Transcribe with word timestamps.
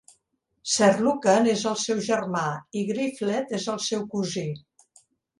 Sir 0.75 0.87
Lucan 1.07 1.49
és 1.51 1.65
el 1.71 1.75
seu 1.81 1.99
germà 2.07 2.45
i 2.81 2.85
Griflet 2.91 3.53
és 3.59 3.67
el 3.75 3.83
seu 3.89 4.07
cosí. 4.15 4.47